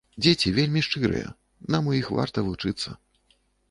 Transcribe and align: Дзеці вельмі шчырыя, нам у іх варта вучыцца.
Дзеці 0.25 0.53
вельмі 0.57 0.83
шчырыя, 0.87 1.29
нам 1.77 1.83
у 1.93 1.97
іх 2.01 2.13
варта 2.19 2.39
вучыцца. 2.53 2.89